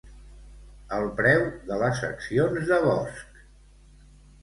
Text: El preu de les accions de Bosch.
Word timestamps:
El 0.99 1.05
preu 1.19 1.45
de 1.69 1.79
les 1.83 2.03
accions 2.09 2.69
de 2.73 2.83
Bosch. 2.89 3.33